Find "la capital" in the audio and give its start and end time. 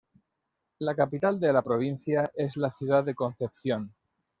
0.87-1.39